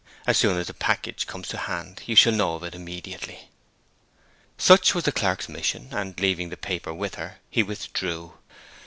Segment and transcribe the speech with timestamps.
[0.25, 3.49] As soon as the package comes to hand you shall know of it immediately.'
[4.57, 8.33] Such was the clerk's mission; and, leaving the paper with her, he withdrew.